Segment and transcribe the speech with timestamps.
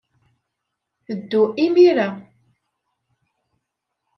[1.17, 2.07] Ddu imir-a.